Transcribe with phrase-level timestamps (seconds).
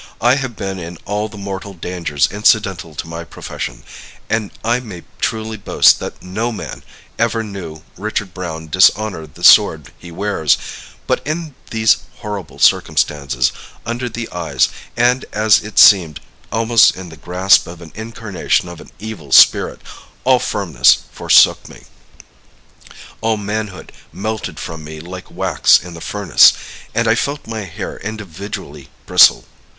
[0.19, 3.83] I have been in all the mortal dangers incidental to my profession,
[4.31, 6.81] and I may truly boast that no man
[7.19, 10.57] ever knew Richard Browne dishonor the sword he wears;
[11.05, 13.51] but in these horrible circumstances,
[13.85, 16.19] under the eyes, and, as it seemed,
[16.51, 19.81] almost in the grasp of an incarnation of an evil spirit,
[20.23, 21.83] all firmness forsook me,
[23.21, 26.53] all manhood melted from me like wax in the furnace,
[26.95, 29.45] and I felt my hair individually bristle.